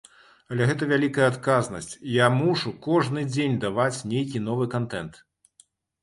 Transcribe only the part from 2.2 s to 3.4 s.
мушу кожны